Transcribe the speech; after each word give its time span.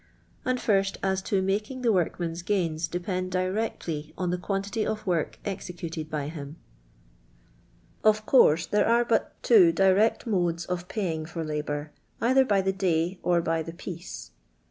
And 0.43 0.59
first, 0.59 0.97
as 1.03 1.21
to 1.21 1.43
making 1.43 1.83
the 1.83 1.89
troTATMaa's 1.89 2.41
jaiiu 2.41 2.89
dtpfifi 2.89 3.29
directly 3.29 4.13
oih 4.17 4.33
iht 4.33 4.41
^atan 4.41 4.61
tUy 4.71 4.83
of 4.87 5.05
Kork 5.05 5.35
ejuculeil 5.45 6.09
by 6.09 6.31
kin. 6.31 6.55
Of 8.03 8.25
course 8.25 8.65
there 8.65 8.87
are 8.87 9.05
but 9.05 9.35
two 9.43 9.71
direct 9.71 10.25
modes 10.25 10.65
of 10.65 10.87
pay 10.87 11.13
ing 11.13 11.27
for 11.27 11.43
labour— 11.43 11.91
either 12.19 12.43
by 12.43 12.61
the 12.61 12.73
day 12.73 13.19
or 13.21 13.43
by 13.43 13.61
the 13.61 13.73
piece. 13.73 14.31